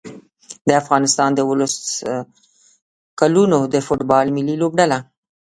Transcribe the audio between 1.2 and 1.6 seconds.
د